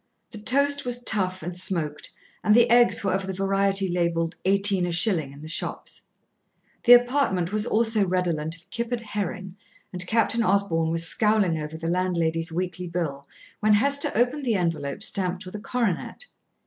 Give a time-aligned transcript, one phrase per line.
[0.31, 2.11] The toast was tough and smoked,
[2.43, 6.05] and the eggs were of the variety labelled "18 a shilling" in the shops;
[6.85, 9.57] the apartment was also redolent of kippered herring,
[9.93, 13.27] and Captain Osborn was scowling over the landlady's weekly bill
[13.59, 16.25] when Hester opened the envelope stamped with a coronet.